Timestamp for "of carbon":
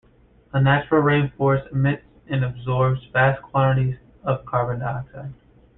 4.23-4.79